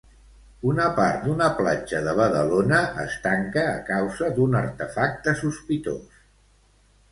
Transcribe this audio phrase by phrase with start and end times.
[0.69, 6.21] Una part d'una platja de Badalona es tanca a causa d'un artefacte sospitós.